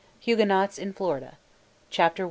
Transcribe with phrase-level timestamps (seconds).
[0.21, 1.37] HUGUENOTS IN FLORIDA.
[1.91, 2.19] CHAPTER I.